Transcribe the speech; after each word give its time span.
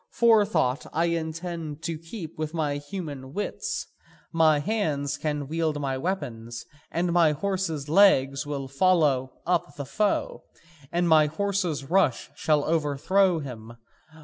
Forethought 0.09 0.87
I 0.93 1.05
intend 1.05 1.83
to 1.83 1.95
keep 1.99 2.35
with 2.39 2.55
my 2.55 2.77
human 2.77 3.33
wits, 3.33 3.85
my 4.33 4.57
hands 4.57 5.15
can 5.15 5.47
wield 5.47 5.79
my 5.79 5.95
weapons, 5.95 6.65
and 6.89 7.13
my 7.13 7.33
horse's 7.33 7.87
legs 7.87 8.43
will 8.43 8.67
follow 8.67 9.29
up 9.45 9.75
the 9.75 9.85
foe, 9.85 10.41
and 10.91 11.07
my 11.07 11.27
horse's 11.27 11.83
rush 11.87 12.31
overthrow 12.49 13.41
him. 13.41 13.73